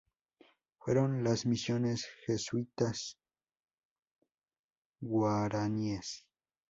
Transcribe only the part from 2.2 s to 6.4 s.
jesuíticas guaraníes.